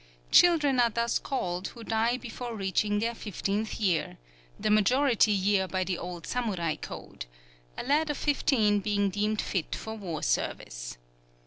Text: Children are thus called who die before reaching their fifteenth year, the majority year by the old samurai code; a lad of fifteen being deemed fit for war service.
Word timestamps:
Children 0.31 0.79
are 0.79 0.89
thus 0.89 1.19
called 1.19 1.67
who 1.67 1.83
die 1.83 2.17
before 2.17 2.55
reaching 2.55 2.97
their 2.97 3.13
fifteenth 3.13 3.79
year, 3.79 4.17
the 4.59 4.71
majority 4.71 5.31
year 5.31 5.67
by 5.67 5.83
the 5.83 5.99
old 5.99 6.25
samurai 6.25 6.75
code; 6.75 7.27
a 7.77 7.83
lad 7.83 8.09
of 8.09 8.17
fifteen 8.17 8.79
being 8.79 9.11
deemed 9.11 9.43
fit 9.43 9.75
for 9.75 9.93
war 9.93 10.23
service. 10.23 10.97